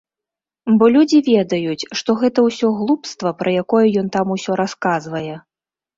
[0.79, 5.35] Бо людзі ведаюць, што гэта ўсё глупства, пра якое ён там усё расказвае.